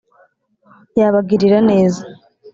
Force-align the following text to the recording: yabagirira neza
yabagirira 0.99 1.59
neza 1.69 2.01